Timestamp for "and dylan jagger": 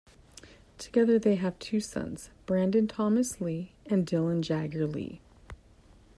3.85-4.87